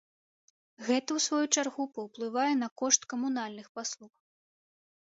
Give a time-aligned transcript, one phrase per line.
[0.87, 4.13] Гэта, у сваю чаргу, паўплывае на кошт камунальных паслуг.